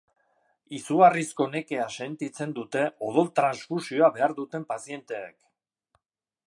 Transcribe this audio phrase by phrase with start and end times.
[0.77, 5.39] Izugarrizko nekea sentitzen dute odol-transfusioa behar duten pazienteek.